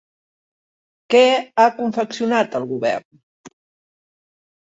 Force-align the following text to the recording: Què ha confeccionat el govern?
Què 1.13 1.19
ha 1.63 1.65
confeccionat 1.75 2.57
el 2.61 2.65
govern? 2.73 3.53